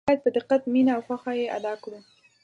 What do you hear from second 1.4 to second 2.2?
ادا کړو.